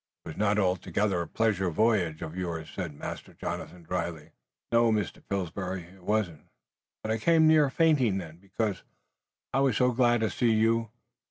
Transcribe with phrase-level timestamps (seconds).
[0.25, 4.31] "It was not altogether a pleasure voyage of yours," said Master Jonathan, dryly.
[4.71, 5.21] "No, Mr.
[5.29, 6.47] Pillsbury, it wasn't.
[7.03, 8.81] But I came near fainting then, because
[9.53, 10.89] I was so glad to see you.